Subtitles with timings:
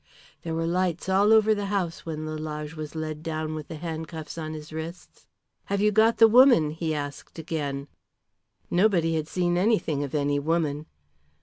[0.41, 4.35] There were lights all over the house when Lalage was led down with the handcuffs
[4.35, 5.27] on his wrists.
[5.65, 7.87] "Have you got the woman?" he asked again.
[8.71, 10.87] Nobody had seen anything of any woman.